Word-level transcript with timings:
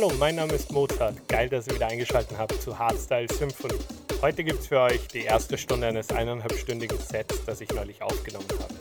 Hallo, 0.00 0.12
mein 0.16 0.36
Name 0.36 0.52
ist 0.52 0.70
Mozart. 0.70 1.16
Geil, 1.26 1.48
dass 1.48 1.66
ihr 1.66 1.74
wieder 1.74 1.88
eingeschaltet 1.88 2.38
habt 2.38 2.62
zu 2.62 2.78
Hardstyle 2.78 3.26
Symphony. 3.28 3.74
Heute 4.22 4.44
gibt 4.44 4.60
es 4.60 4.68
für 4.68 4.78
euch 4.78 5.08
die 5.08 5.24
erste 5.24 5.58
Stunde 5.58 5.88
eines 5.88 6.10
eineinhalbstündigen 6.10 6.96
Sets, 7.00 7.44
das 7.44 7.60
ich 7.60 7.68
neulich 7.70 8.00
aufgenommen 8.00 8.46
habe. 8.60 8.74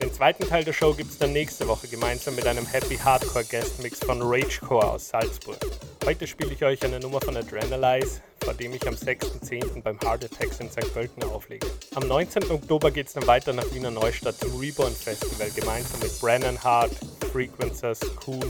Den 0.00 0.12
zweiten 0.12 0.48
Teil 0.48 0.62
der 0.62 0.72
Show 0.72 0.94
gibt 0.94 1.10
es 1.10 1.18
dann 1.18 1.32
nächste 1.32 1.66
Woche 1.66 1.88
gemeinsam 1.88 2.36
mit 2.36 2.46
einem 2.46 2.64
Happy 2.66 2.94
Hardcore 2.94 3.44
Guest 3.46 3.82
Mix 3.82 3.98
von 3.98 4.22
Ragecore 4.22 4.92
aus 4.92 5.08
Salzburg. 5.08 5.58
Heute 6.06 6.28
spiele 6.28 6.52
ich 6.52 6.62
euch 6.62 6.84
eine 6.84 7.00
Nummer 7.00 7.20
von 7.20 7.36
Adrenalize, 7.36 8.20
vor 8.38 8.54
dem 8.54 8.72
ich 8.72 8.86
am 8.86 8.94
6.10. 8.94 9.82
beim 9.82 9.98
Hard 10.04 10.26
Attacks 10.26 10.60
in 10.60 10.70
St. 10.70 10.94
Pölten 10.94 11.24
auflege. 11.24 11.66
Am 11.96 12.06
19. 12.06 12.48
Oktober 12.48 12.92
geht 12.92 13.08
es 13.08 13.14
dann 13.14 13.26
weiter 13.26 13.52
nach 13.52 13.66
Wiener 13.74 13.90
Neustadt 13.90 14.38
zum 14.38 14.56
Reborn 14.56 14.94
Festival 14.94 15.50
gemeinsam 15.50 15.98
mit 15.98 16.16
Brennan 16.20 16.62
Hart, 16.62 16.92
Frequencers, 17.32 17.98
Cool, 18.24 18.48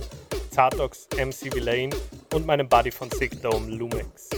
Zartox, 0.51 1.09
MC 1.17 1.55
Villain 1.55 1.95
und 2.35 2.46
meinem 2.46 2.69
Buddy 2.69 2.91
von 2.91 3.11
Sick 3.11 3.41
Dome, 3.41 3.71
Lumex. 3.71 4.31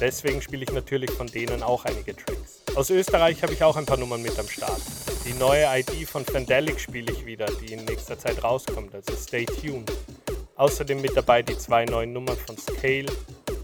Deswegen 0.00 0.40
spiele 0.40 0.64
ich 0.64 0.72
natürlich 0.72 1.10
von 1.10 1.26
denen 1.26 1.62
auch 1.62 1.84
einige 1.84 2.14
Tracks. 2.14 2.62
Aus 2.74 2.90
Österreich 2.90 3.42
habe 3.42 3.52
ich 3.52 3.64
auch 3.64 3.76
ein 3.76 3.86
paar 3.86 3.96
Nummern 3.96 4.22
mit 4.22 4.38
am 4.38 4.46
Start. 4.46 4.80
Die 5.24 5.32
neue 5.34 5.66
ID 5.78 6.08
von 6.08 6.24
Fandelic 6.24 6.78
spiele 6.78 7.10
ich 7.12 7.26
wieder, 7.26 7.46
die 7.60 7.72
in 7.72 7.84
nächster 7.84 8.18
Zeit 8.18 8.44
rauskommt, 8.44 8.94
also 8.94 9.16
stay 9.16 9.44
tuned. 9.44 9.90
Außerdem 10.56 11.00
mit 11.00 11.16
dabei 11.16 11.42
die 11.42 11.58
zwei 11.58 11.84
neuen 11.84 12.12
Nummern 12.12 12.36
von 12.36 12.56
Scale 12.56 13.06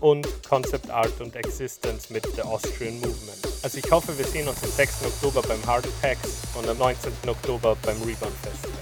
und 0.01 0.27
Concept 0.49 0.91
Art 0.91 1.21
und 1.21 1.37
Existence 1.37 2.11
mit 2.11 2.27
The 2.35 2.43
Austrian 2.43 2.95
Movement. 2.97 3.39
Also 3.63 3.79
ich 3.79 3.91
hoffe, 3.91 4.17
wir 4.19 4.25
sehen 4.25 4.49
uns 4.49 4.63
am 4.63 4.71
6. 4.71 5.07
Oktober 5.07 5.43
beim 5.43 5.65
Hard 5.67 5.87
Attacks 5.87 6.43
und 6.55 6.69
am 6.69 6.79
19. 6.79 7.13
Oktober 7.29 7.77
beim 7.83 7.97
Rebound 8.03 8.35
Festival. 8.43 8.82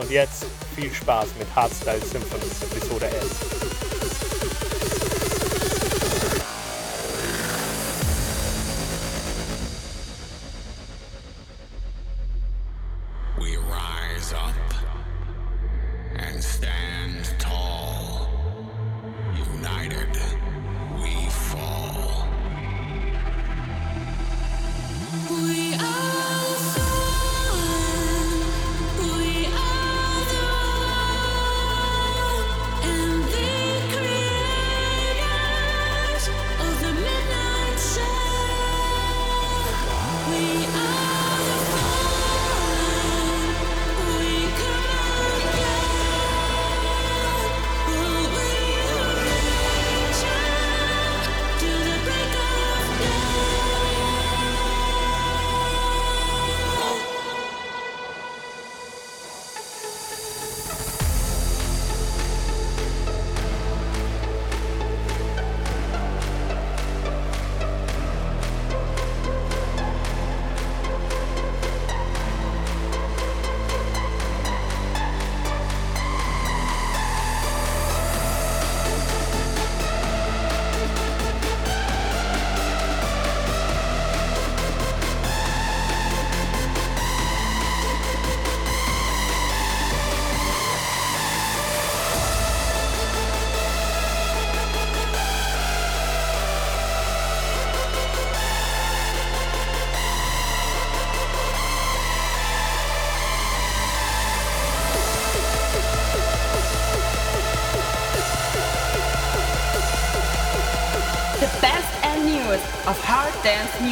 Und 0.00 0.10
jetzt 0.10 0.46
viel 0.74 0.92
Spaß 0.92 1.28
mit 1.38 1.54
Hardstyle 1.54 2.00
Symphonies 2.00 2.62
Episode 2.62 3.06
11. 3.06 3.69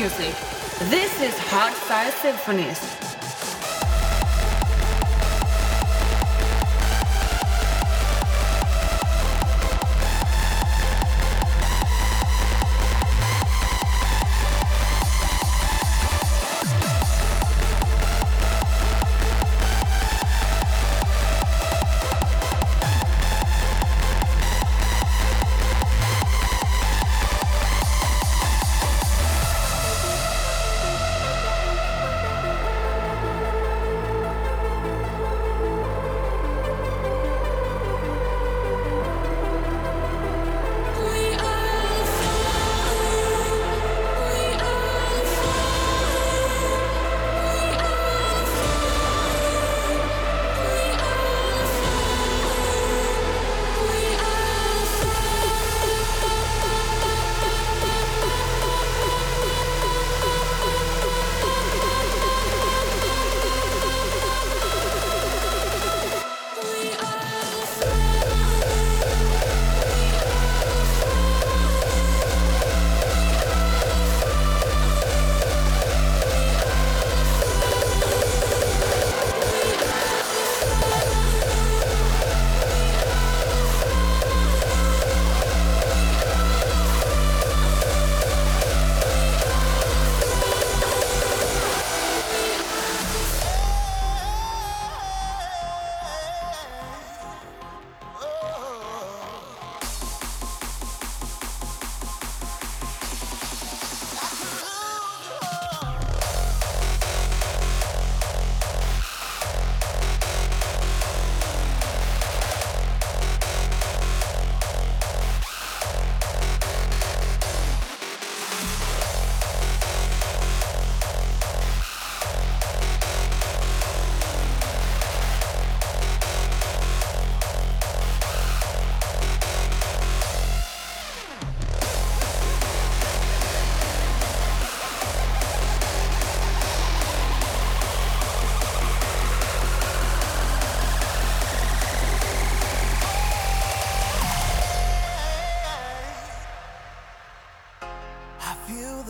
This 0.08 1.20
is 1.20 1.34
Hardstyle 1.34 2.10
Symphonies. 2.22 3.07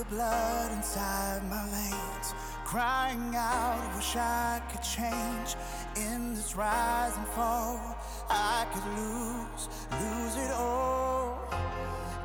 blood 0.09 0.73
inside 0.73 1.43
my 1.51 1.65
veins, 1.69 2.35
crying 2.65 3.35
out, 3.37 3.95
wish 3.95 4.17
I 4.17 4.61
could 4.71 4.83
change. 4.83 5.57
In 5.97 6.35
this 6.35 6.57
rise 6.57 7.17
and 7.17 7.27
fall, 7.29 7.97
I 8.31 8.67
could 8.73 8.87
lose, 8.97 9.69
lose 9.93 10.37
it 10.45 10.53
all. 10.53 11.39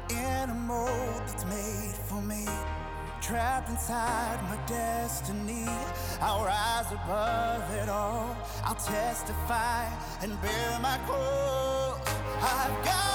In 0.09 0.49
a 0.49 0.53
mold 0.53 1.21
that's 1.27 1.45
made 1.45 1.95
for 2.07 2.21
me, 2.21 2.45
trapped 3.21 3.69
inside 3.69 4.41
my 4.43 4.57
destiny, 4.65 5.65
I'll 6.21 6.45
rise 6.45 6.91
above 6.91 7.69
it 7.75 7.89
all. 7.89 8.35
I'll 8.63 8.75
testify 8.75 9.89
and 10.21 10.41
bear 10.41 10.79
my 10.81 10.97
cross. 11.05 11.99
I've 12.41 12.85
got. 12.85 13.12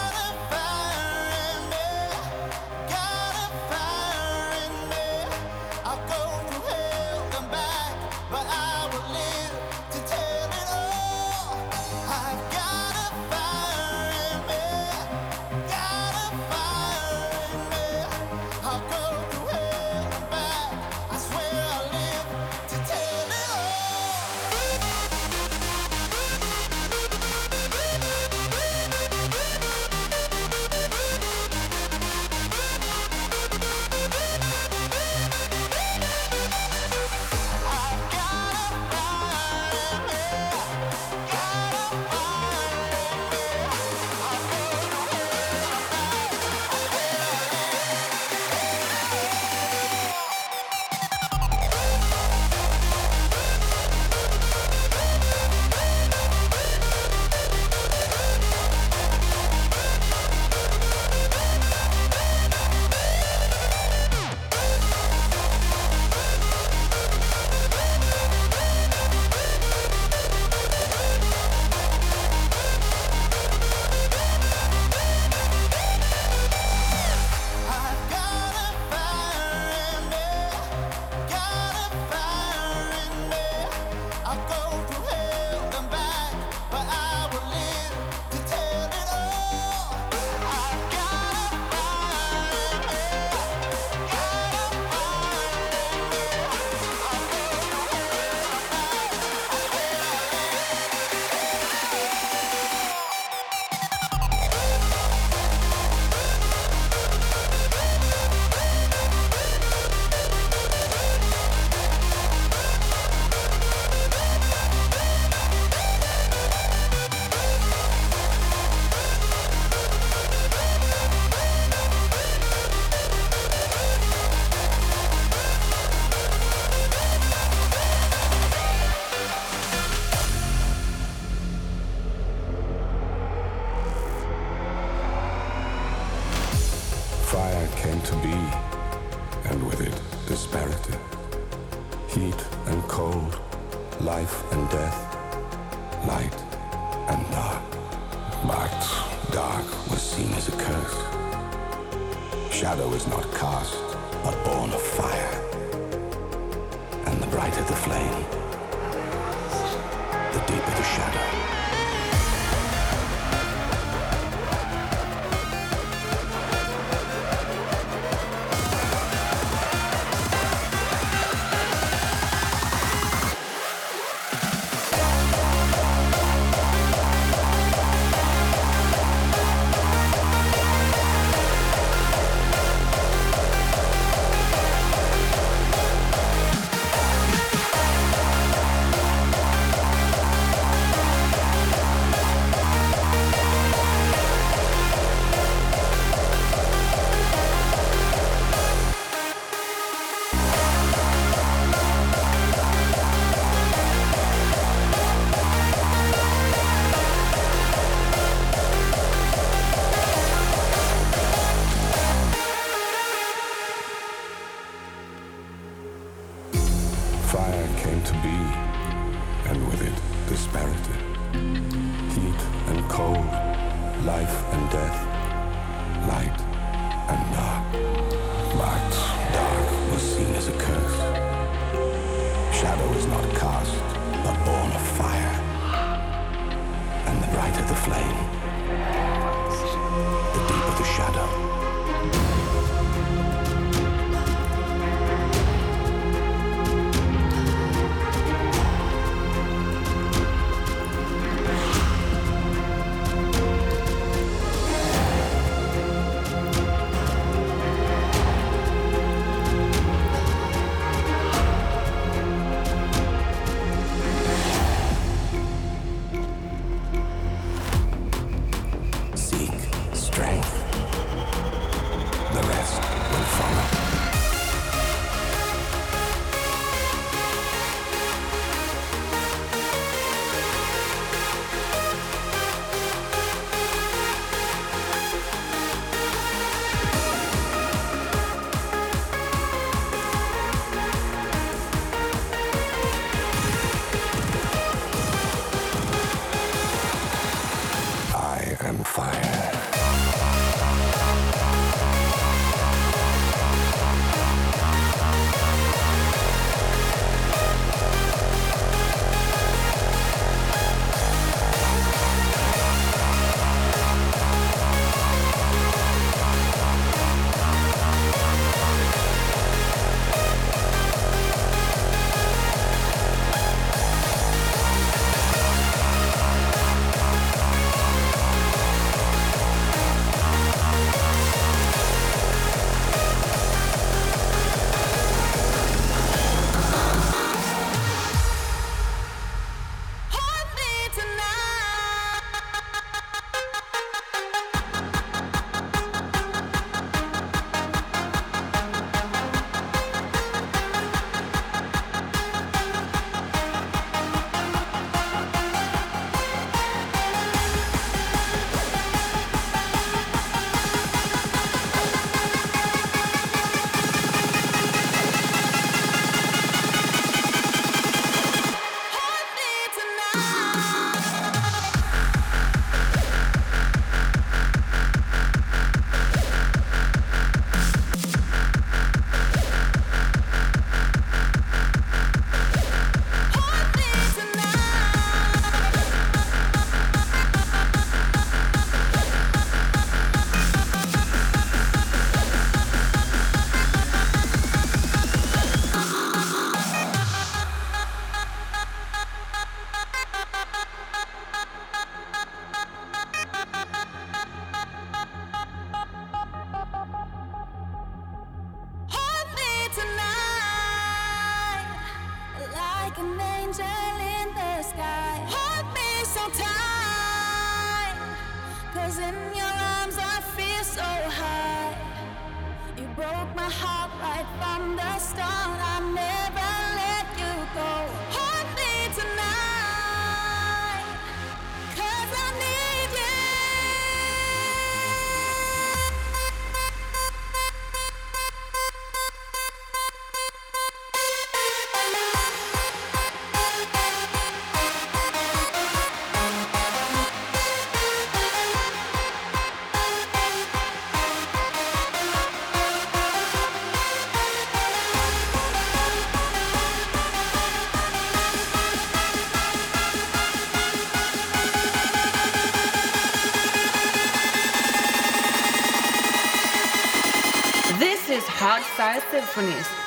massive. 469.13 469.78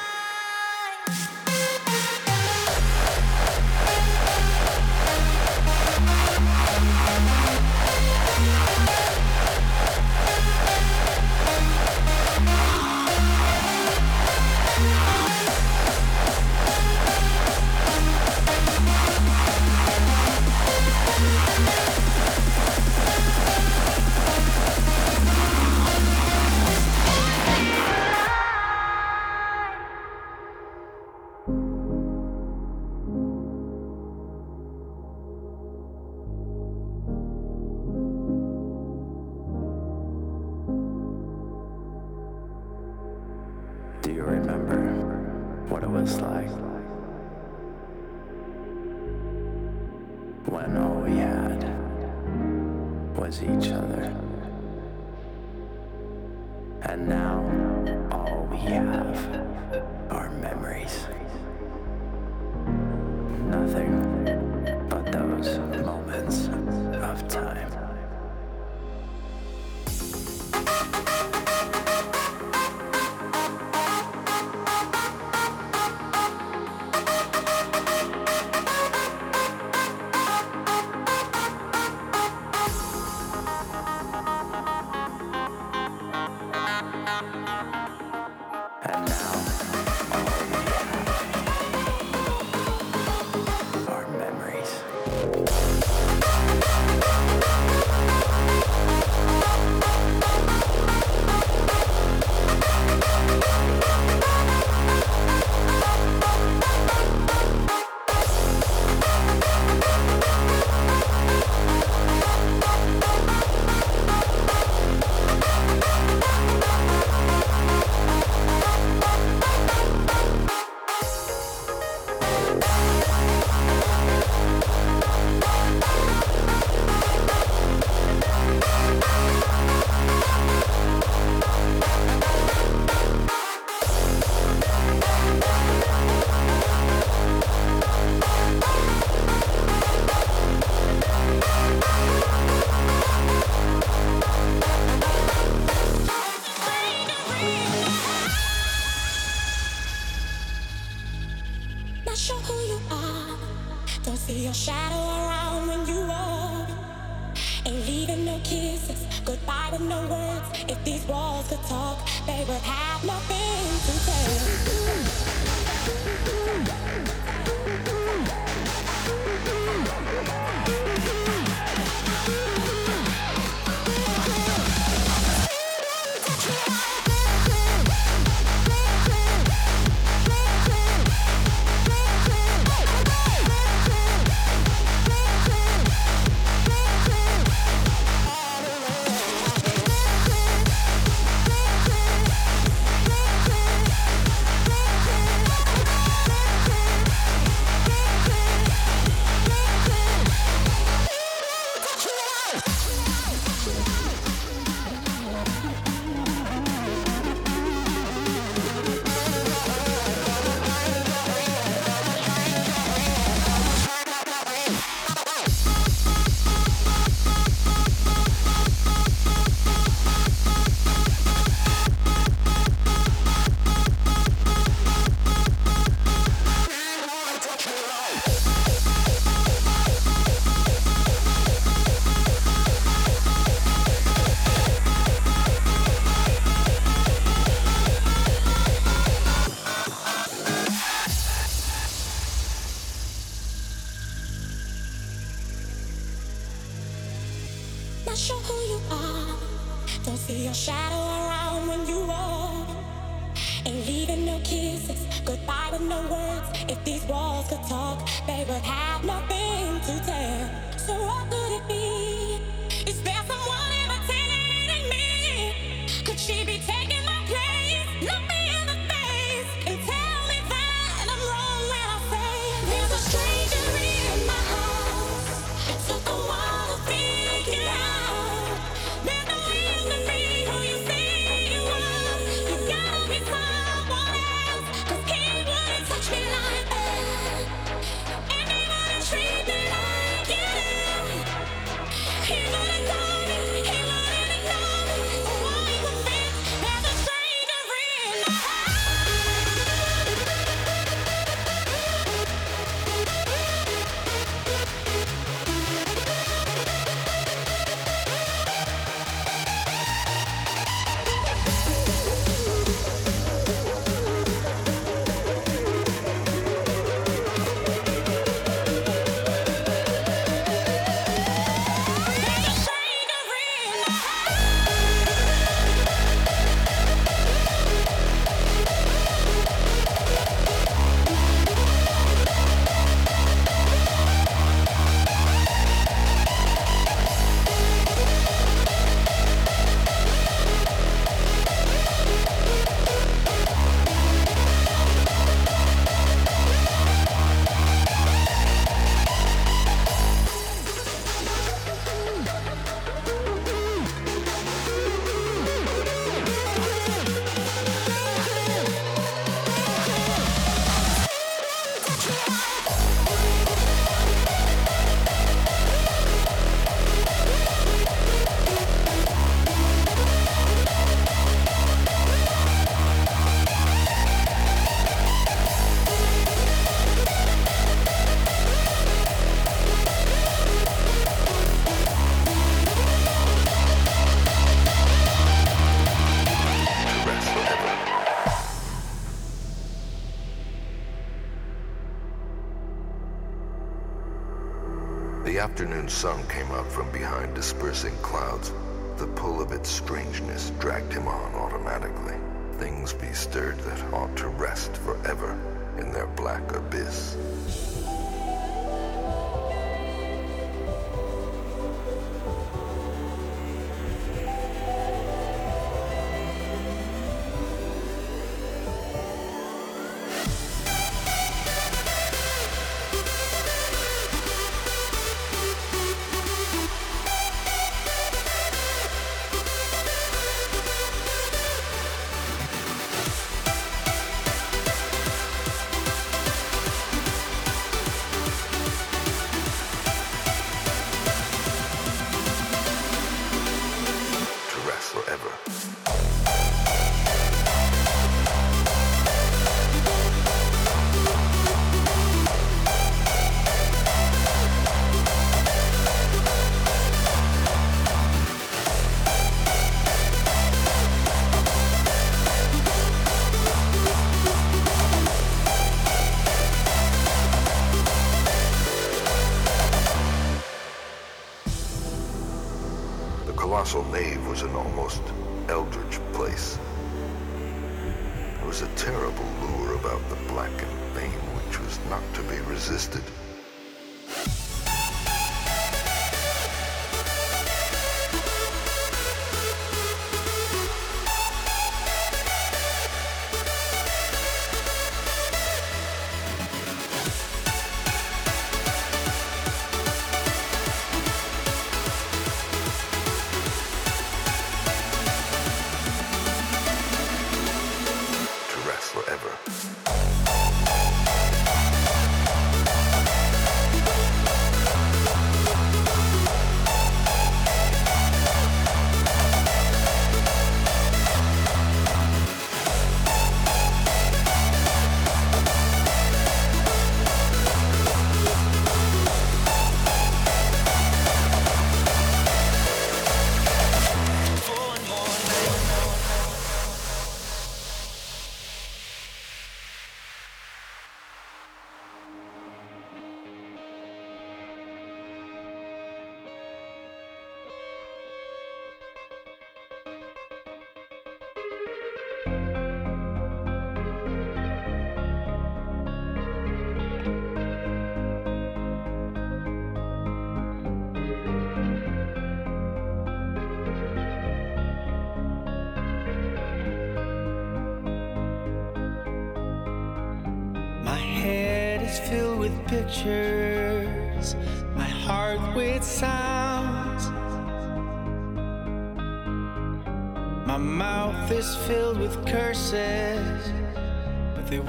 Symphonies. 395.90 396.28
sun 396.28 396.28
came 396.28 396.52
out 396.52 396.72
from 396.72 396.92
behind 396.92 397.34
dispersing 397.34 397.96
clouds. 398.04 398.52
The 398.98 399.08
pull 399.08 399.42
of 399.42 399.52
its 399.52 399.70
strangeness 399.70 400.52
dragged 400.60 400.94
him 400.94 401.08
on 401.08 401.34
automatically. 401.34 402.18
Things 402.60 402.94
be 402.94 403.12
stirred 403.14 403.58
that 403.62 403.94
ought 403.94 404.16
to 404.18 404.28
rest 404.28 404.78
forever 404.78 405.32
in 405.80 405.92
their 405.92 406.08
black 406.08 406.56
abyss. 406.56 407.16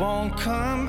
won't 0.02 0.36
come 0.36 0.81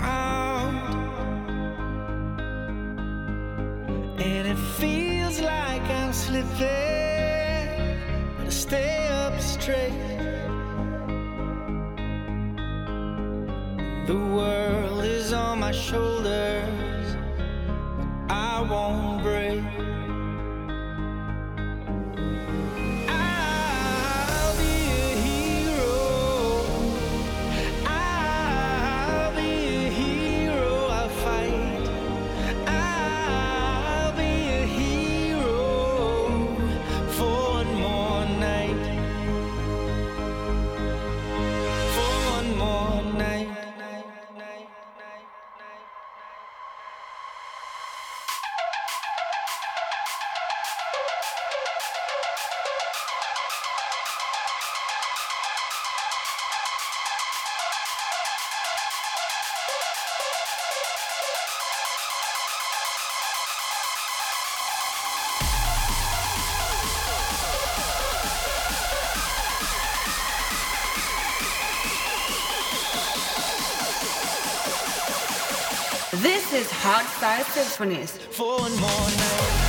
entire 77.33 77.43
symphonies. 77.45 78.11
For 78.11 78.59
one 78.59 78.75
more 78.79 78.89
night. 78.89 79.62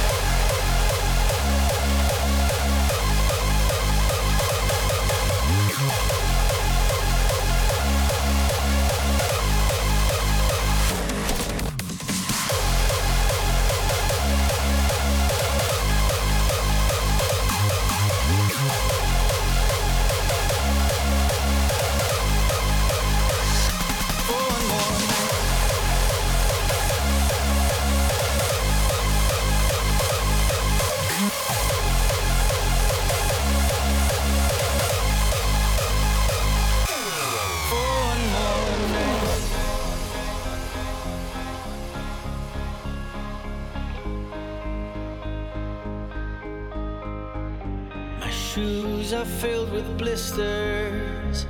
shoes 49.05 49.13
are 49.13 49.25
filled 49.25 49.71
with 49.73 49.99
blisters, 49.99 51.47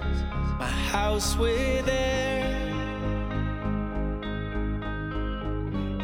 my 0.59 0.67
house 0.67 1.37
with 1.37 1.89
air. 1.89 2.57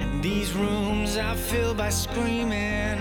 And 0.01 0.23
these 0.23 0.53
rooms 0.53 1.17
I 1.17 1.35
fill 1.35 1.75
by 1.75 1.91
screaming, 1.91 2.99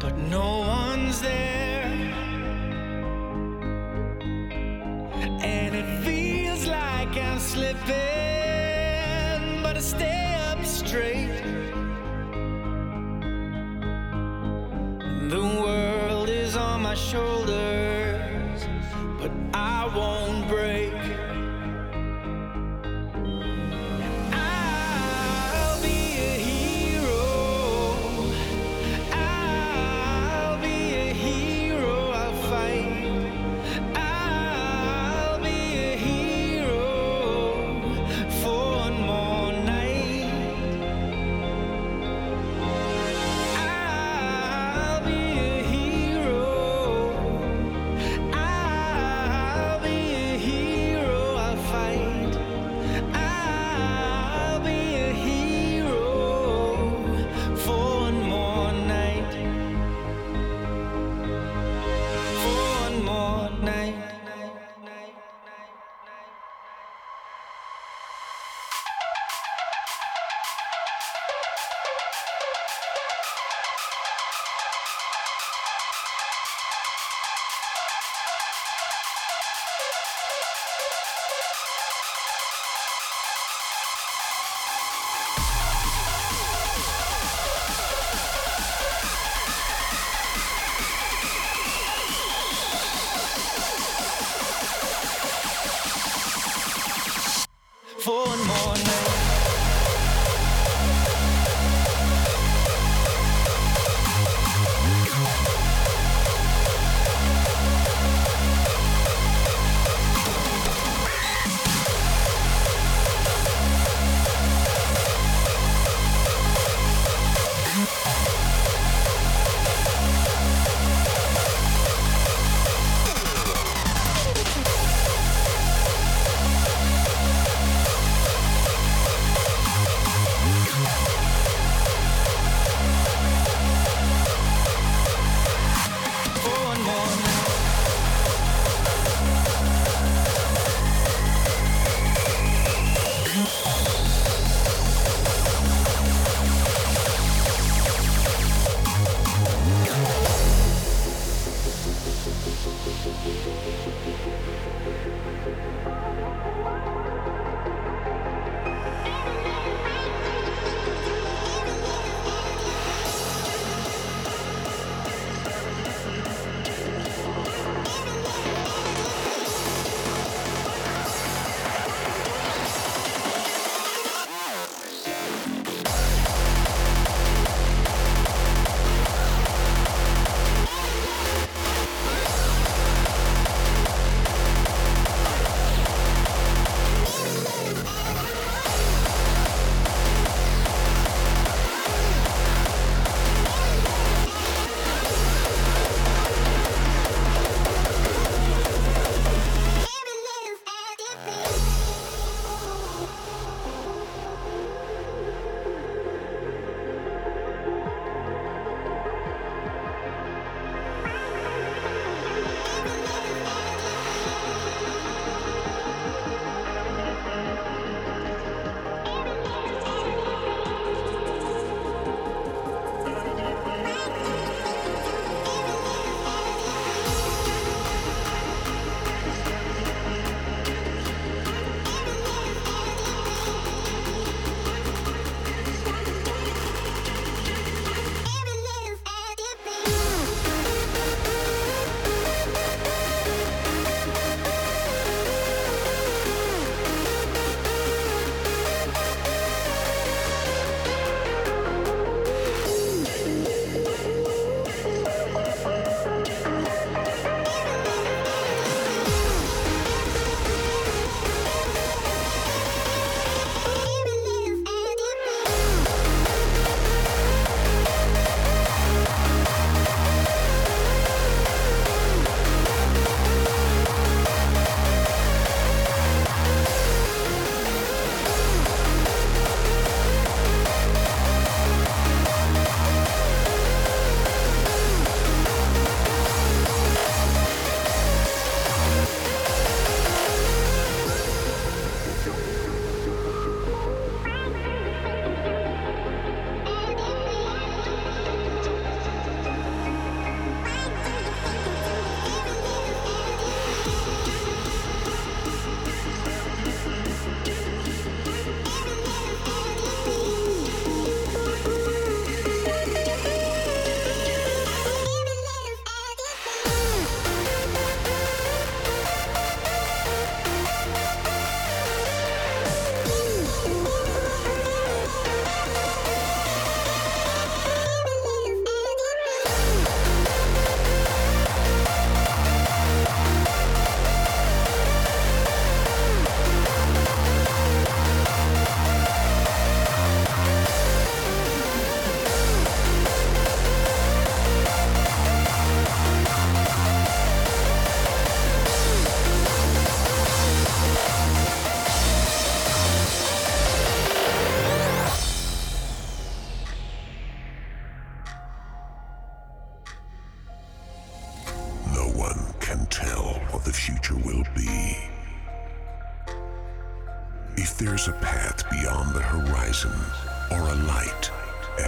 but 0.00 0.16
no 0.16 0.58
one's 0.60 1.20
there. 1.20 1.90
And 5.42 5.74
it 5.74 6.04
feels 6.04 6.66
like 6.66 7.16
I'm 7.16 7.40
slipping, 7.40 7.82
but 9.62 9.76
I 9.76 9.80
stay 9.80 10.34
up 10.50 10.64
straight. 10.64 11.63
shoulder. 17.14 17.73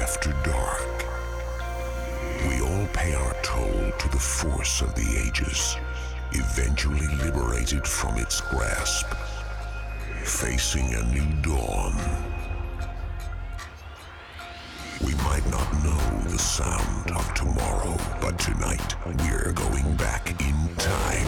After 0.07 0.31
dark, 0.45 1.05
we 2.49 2.61
all 2.61 2.87
pay 2.93 3.13
our 3.13 3.35
toll 3.43 3.91
to 3.99 4.09
the 4.11 4.19
force 4.21 4.81
of 4.81 4.95
the 4.95 5.25
ages, 5.27 5.77
eventually 6.31 7.09
liberated 7.25 7.85
from 7.85 8.17
its 8.17 8.41
grasp, 8.41 9.05
facing 10.23 10.95
a 10.95 11.03
new 11.13 11.27
dawn. 11.43 11.93
We 15.05 15.15
might 15.27 15.47
not 15.51 15.73
know 15.83 16.31
the 16.31 16.39
sound 16.39 17.11
of 17.11 17.35
tomorrow, 17.35 17.97
but 18.21 18.39
tonight 18.39 18.95
we're 19.05 19.51
going 19.55 19.97
back 19.97 20.31
in 20.41 20.69
time. 20.77 21.27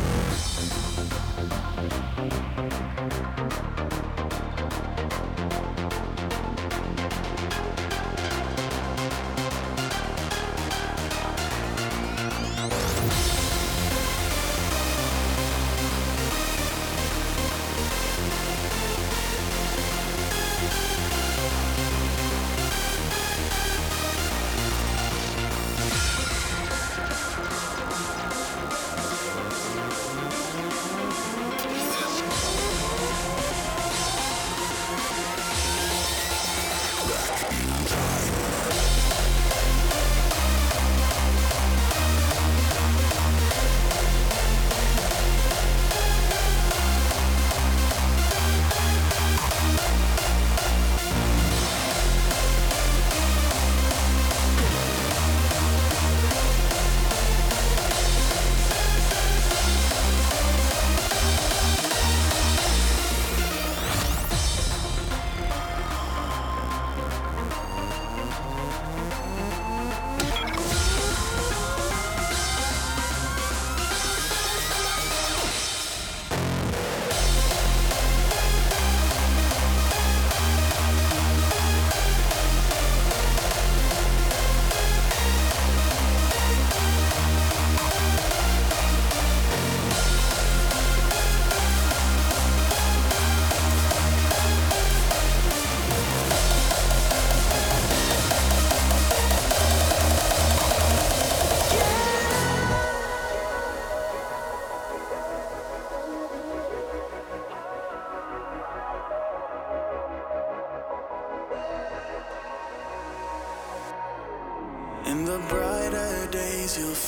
Of 116.77 117.08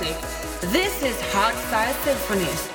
music. 0.00 0.16
This 0.72 1.02
is 1.02 1.16
Hardstyle 1.32 1.94
Symphonies. 2.04 2.69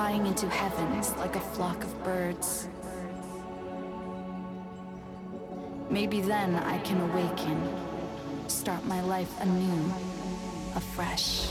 Flying 0.00 0.26
into 0.26 0.48
heavens 0.48 1.14
like 1.18 1.36
a 1.36 1.40
flock 1.40 1.84
of 1.84 2.04
birds. 2.04 2.68
Maybe 5.90 6.22
then 6.22 6.54
I 6.54 6.78
can 6.78 6.98
awaken, 7.02 7.60
start 8.48 8.82
my 8.86 9.02
life 9.02 9.30
anew, 9.42 9.92
afresh. 10.74 11.48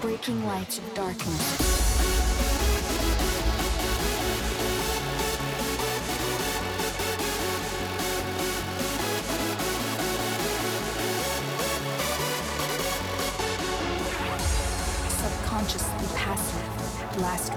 Breaking 0.00 0.46
lights 0.46 0.78
of 0.78 0.94
darkness. 0.94 1.98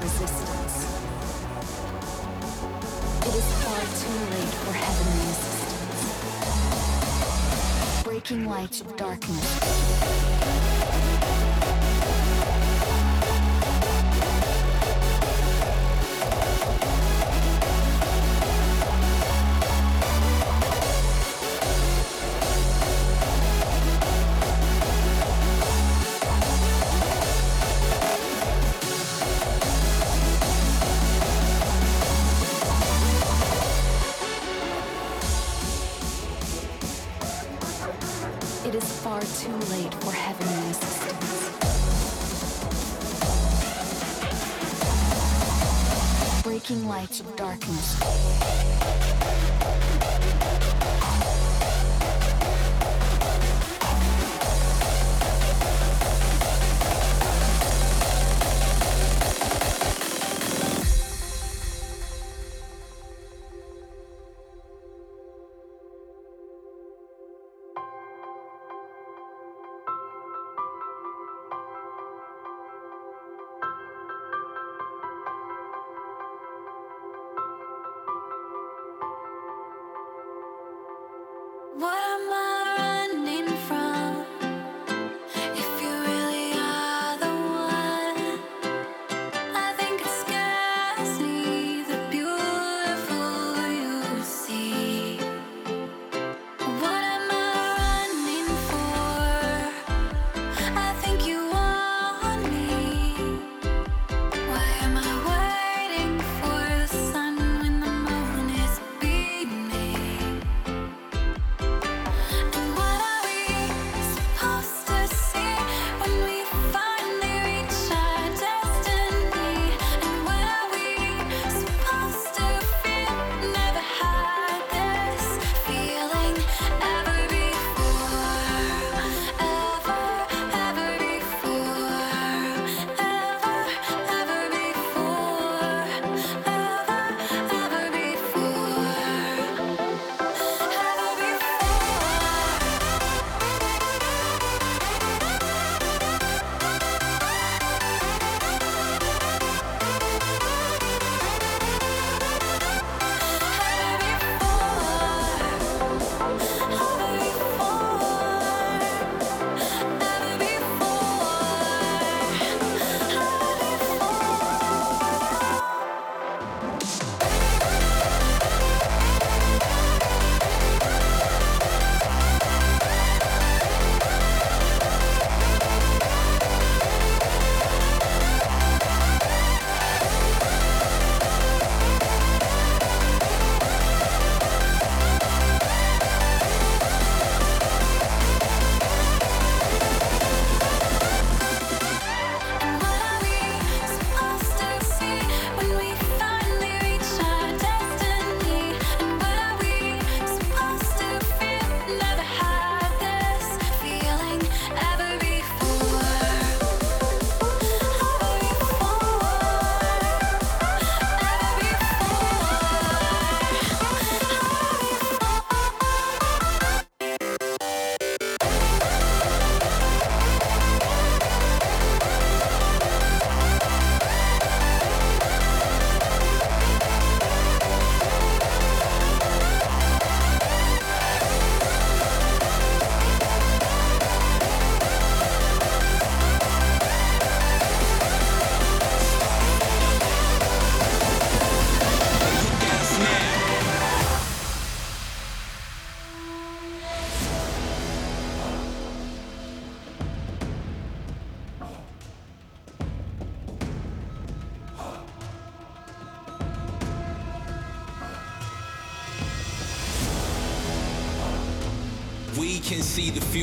Resistance. 0.01 0.75
It 3.21 3.35
is 3.35 3.47
far 3.63 3.81
too 4.01 4.17
late 4.33 4.53
for 4.63 4.73
heavenly 4.73 5.25
assistance. 5.31 6.01
Breaking 8.03 8.45
lights 8.49 8.81
of 8.81 8.97
darkness. 8.97 9.47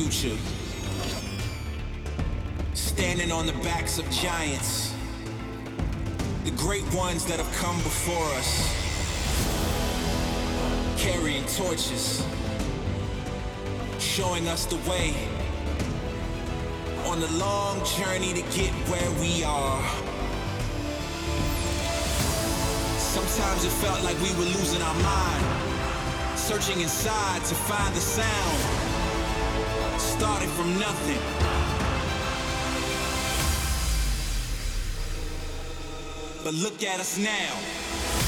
Future. 0.09 0.37
Standing 2.73 3.31
on 3.31 3.45
the 3.45 3.53
backs 3.63 3.99
of 3.99 4.09
giants, 4.09 4.93
the 6.45 6.51
great 6.51 6.83
ones 6.93 7.25
that 7.25 7.39
have 7.39 7.51
come 7.57 7.77
before 7.77 8.25
us, 8.33 8.73
carrying 10.97 11.45
torches, 11.45 12.25
showing 13.99 14.47
us 14.47 14.65
the 14.65 14.77
way 14.89 15.13
on 17.05 17.19
the 17.19 17.31
long 17.33 17.77
journey 17.85 18.33
to 18.33 18.41
get 18.57 18.71
where 18.89 19.11
we 19.21 19.43
are. 19.43 19.83
Sometimes 22.97 23.63
it 23.63 23.71
felt 23.83 24.03
like 24.03 24.17
we 24.21 24.31
were 24.39 24.49
losing 24.57 24.81
our 24.81 24.99
mind, 25.03 26.39
searching 26.39 26.81
inside 26.81 27.43
to 27.45 27.55
find 27.55 27.93
the 27.95 28.01
sound. 28.01 28.78
Started 30.19 30.49
from 30.49 30.77
nothing. 30.77 31.17
But 36.43 36.53
look 36.55 36.83
at 36.83 36.99
us 36.99 37.17
now. 37.17 38.18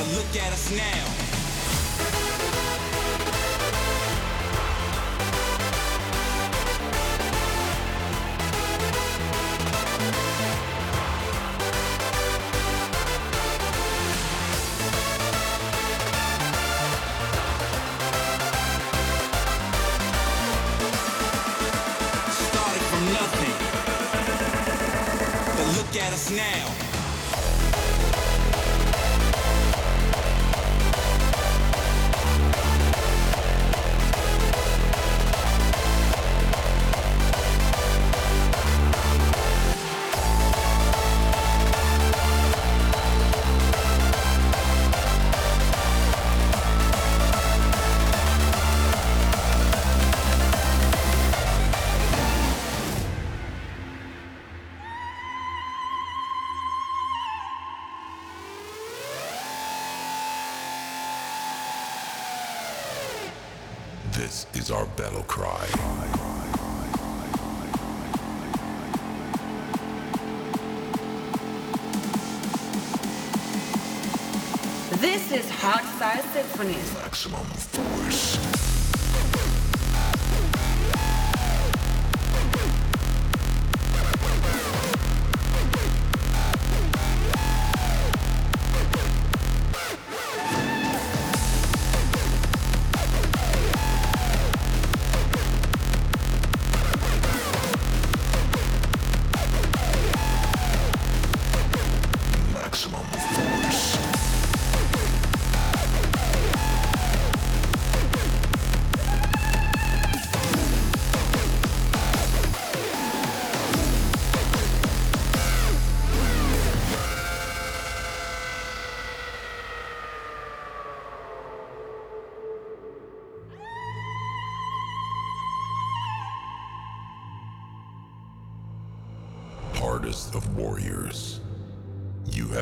But 0.00 0.08
look 0.14 0.34
at 0.34 0.50
us 0.50 0.70
now. 0.70 1.04
Started 22.48 22.84
from 22.90 23.04
nothing. 23.12 23.56
But 25.56 25.76
look 25.76 25.96
at 25.96 26.12
us 26.14 26.30
now. 26.30 26.79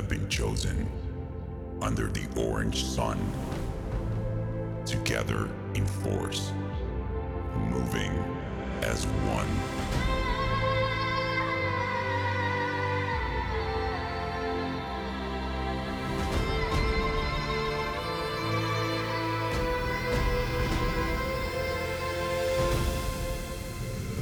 Have 0.08 0.20
been 0.20 0.28
chosen 0.30 0.88
under 1.82 2.08
the 2.08 2.26
orange 2.40 2.82
sun, 2.82 3.18
together 4.86 5.50
in 5.74 5.84
force, 5.84 6.52
moving 7.68 8.12
as 8.82 9.04
one. 9.04 9.46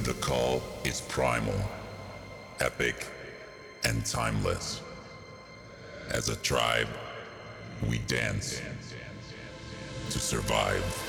The 0.02 0.14
call 0.14 0.62
is 0.84 1.00
primal, 1.02 1.54
epic, 2.60 3.06
and 3.84 4.04
timeless. 4.04 4.80
As 6.10 6.28
a 6.28 6.36
tribe, 6.36 6.88
we 7.88 7.98
dance 7.98 8.60
to 10.10 10.18
survive. 10.18 11.05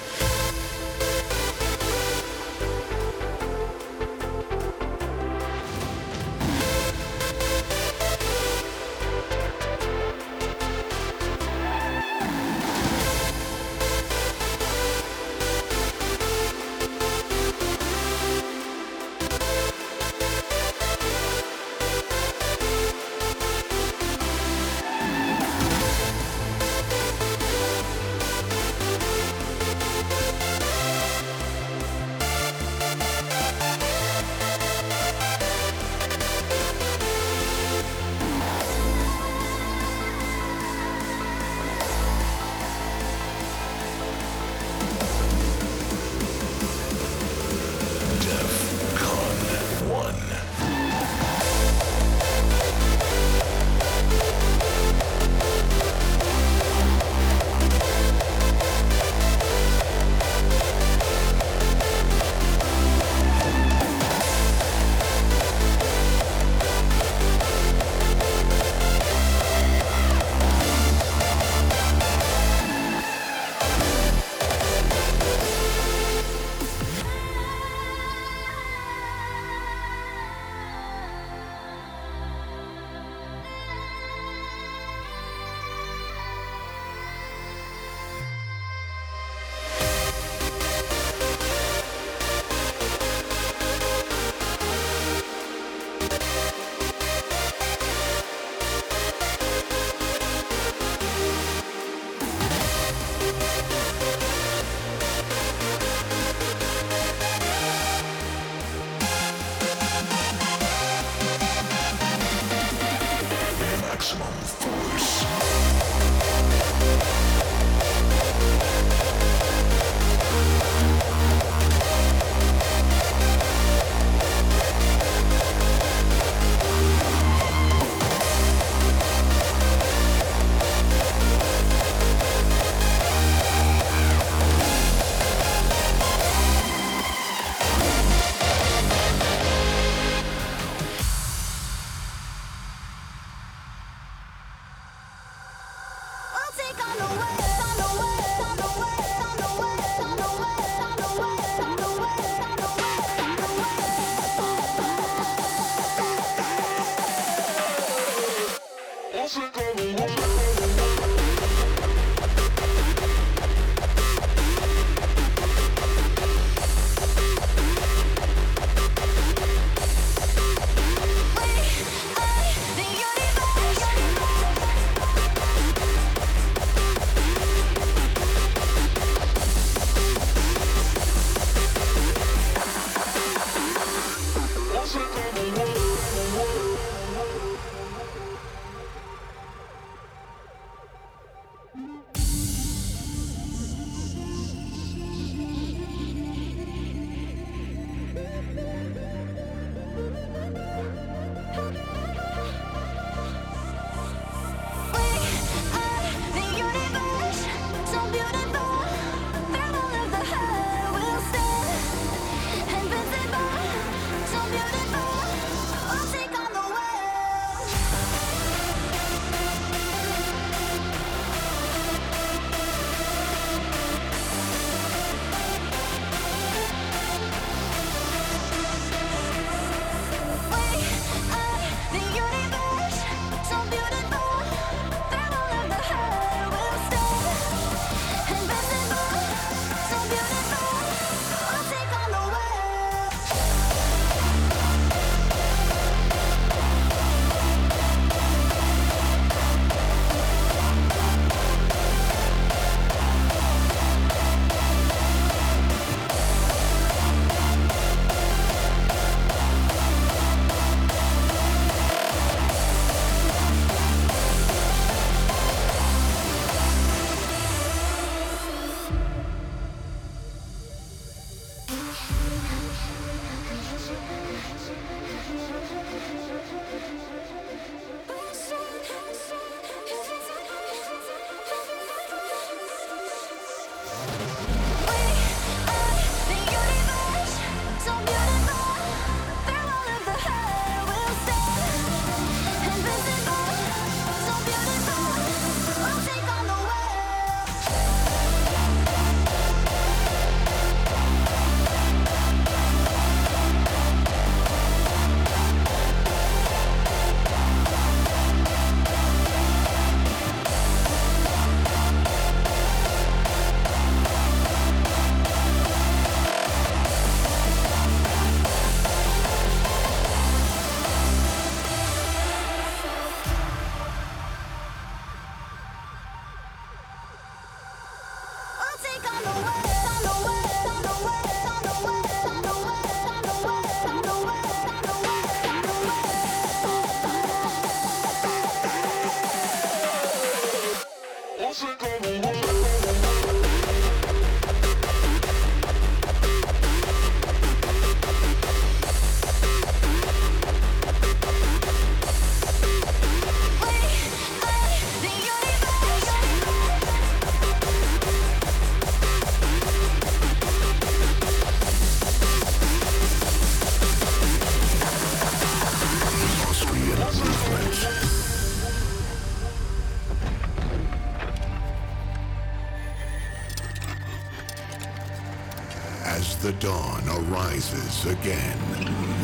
Dawn 377.28 377.34
arises 377.34 378.05
again, 378.05 378.57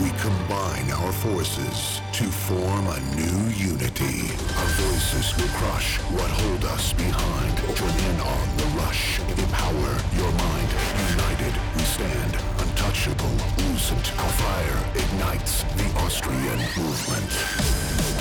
we 0.01 0.09
combine 0.19 0.89
our 0.91 1.11
forces 1.11 2.01
to 2.13 2.23
form 2.23 2.87
a 2.87 2.99
new 3.15 3.49
unity. 3.55 4.31
Our 4.57 4.71
voices 4.79 5.35
will 5.37 5.49
crush 5.59 5.97
what 6.11 6.29
hold 6.29 6.65
us 6.65 6.93
behind. 6.93 7.57
Join 7.75 7.89
in 7.89 8.19
on 8.21 8.57
the 8.57 8.65
rush. 8.77 9.19
Empower 9.19 9.97
your 10.17 10.31
mind. 10.31 10.69
United 11.11 11.53
we 11.75 11.83
stand. 11.83 12.37
Untouchable. 12.59 13.35
Lucent. 13.69 14.11
Our 14.19 14.29
fire 14.29 14.83
ignites 14.95 15.63
the 15.63 15.99
Austrian 15.99 16.59
movement. 16.77 18.12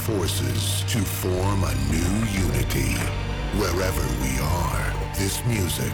Forces 0.00 0.82
to 0.88 0.98
form 0.98 1.64
a 1.64 1.74
new 1.92 2.14
unity. 2.32 2.94
Wherever 3.58 4.02
we 4.22 4.38
are, 4.40 4.94
this 5.18 5.44
music 5.44 5.92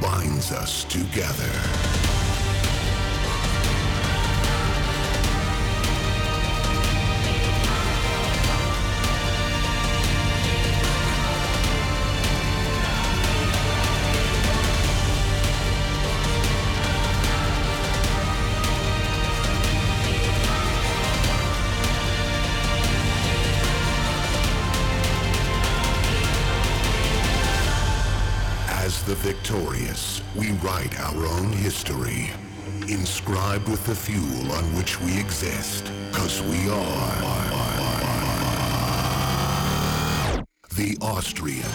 binds 0.00 0.52
us 0.52 0.84
together. 0.84 2.17
As 28.88 29.02
the 29.02 29.16
victorious, 29.16 30.22
we 30.34 30.52
write 30.64 30.98
our 30.98 31.26
own 31.26 31.52
history, 31.52 32.30
inscribed 32.88 33.68
with 33.68 33.84
the 33.84 33.94
fuel 33.94 34.50
on 34.50 34.64
which 34.74 34.98
we 35.02 35.20
exist, 35.20 35.92
cause 36.10 36.40
we 36.40 36.70
are 36.70 37.12
the 40.74 40.96
Austrian. 41.02 41.68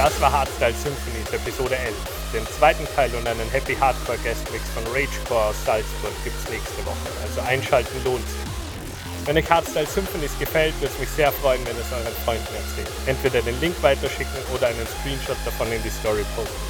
Das 0.00 0.18
war 0.18 0.32
Hardstyle 0.32 0.72
Symphonies 0.72 1.30
Episode 1.30 1.76
11. 1.76 1.94
Den 2.32 2.46
zweiten 2.56 2.86
Teil 2.96 3.14
und 3.14 3.28
einen 3.28 3.50
Happy 3.50 3.76
Hardcore 3.76 4.16
Guest 4.24 4.50
Mix 4.50 4.64
von 4.72 4.82
Ragecore 4.94 5.52
aus 5.52 5.56
Salzburg 5.66 6.16
gibt's 6.24 6.48
nächste 6.48 6.80
Woche, 6.86 7.04
also 7.20 7.42
einschalten 7.42 8.02
lohnt 8.02 8.26
sich. 8.26 9.26
Wenn 9.26 9.36
euch 9.36 9.50
Hardstyle 9.50 9.86
Symphonies 9.86 10.32
gefällt, 10.38 10.72
würde 10.80 10.94
es 10.94 10.98
mich 10.98 11.10
sehr 11.10 11.30
freuen, 11.30 11.60
wenn 11.66 11.76
ihr 11.76 11.82
es 11.82 11.92
euren 11.92 12.16
Freunden 12.24 12.48
erzählt. 12.48 12.88
Entweder 13.04 13.42
den 13.42 13.60
Link 13.60 13.76
weiterschicken 13.82 14.40
oder 14.54 14.68
einen 14.68 14.86
Screenshot 14.88 15.36
davon 15.44 15.70
in 15.70 15.82
die 15.82 15.90
Story 15.90 16.24
posten. 16.34 16.64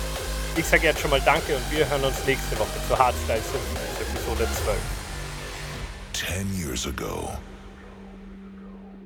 Ich 0.56 0.66
sage 0.66 0.88
jetzt 0.88 0.98
schon 0.98 1.10
mal 1.10 1.22
Danke 1.24 1.54
und 1.54 1.62
wir 1.70 1.88
hören 1.88 2.02
uns 2.02 2.16
nächste 2.26 2.58
Woche 2.58 2.82
zu 2.88 2.98
Hardstyle 2.98 3.38
Symphonies 3.46 4.10
Episode 4.10 4.48
12. 4.64 4.76
Ten 6.14 6.52
years 6.58 6.84
ago, 6.84 7.30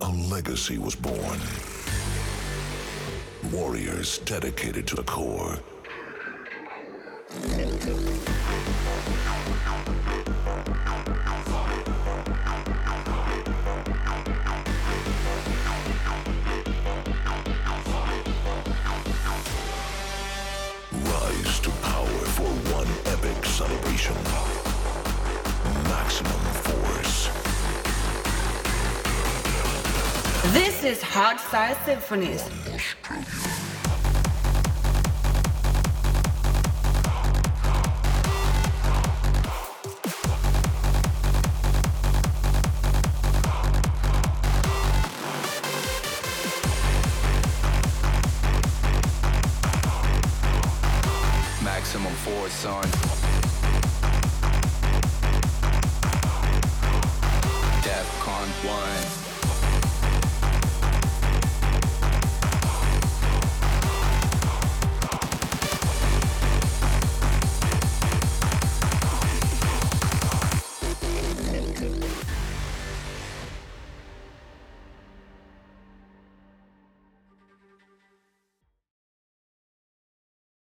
a 0.01 0.09
legacy 0.09 0.79
was 0.79 0.97
born. 0.97 1.43
Warriors 3.53 4.19
dedicated 4.19 4.87
to 4.89 4.97
the 4.97 5.03
core. 5.03 5.59
Rise 20.93 21.61
to 21.61 21.71
power 21.83 22.07
for 22.07 22.49
one 22.73 22.89
epic 23.07 23.45
celebration. 23.45 24.44
This 30.55 30.85
is 30.85 31.01
Hardstyle 31.01 31.75
Symphonies. 31.85 32.45